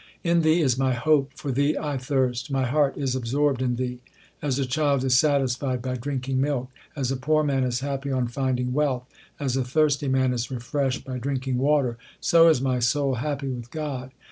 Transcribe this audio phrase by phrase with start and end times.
[0.23, 3.99] In Thee is my hope, for Thee I thirst, my heart is absorbed in Thee.
[4.41, 8.27] As a child is satisfied by drinking milk, As a poor man is happy on
[8.27, 9.05] finding wealth,
[9.39, 13.69] As a thirsty man is refreshed by drinking water, so is my soul happy with
[13.69, 14.09] God.